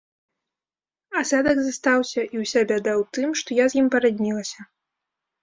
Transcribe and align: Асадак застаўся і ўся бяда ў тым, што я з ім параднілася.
Асадак 1.21 1.57
застаўся 1.65 2.21
і 2.37 2.41
ўся 2.45 2.59
бяда 2.73 2.91
ў 3.03 3.19
тым, 3.19 3.29
што 3.43 3.49
я 3.63 3.69
з 3.75 3.81
ім 3.83 3.87
параднілася. 3.99 4.61